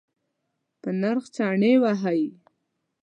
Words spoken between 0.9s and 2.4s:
نرخ چنی وهئ؟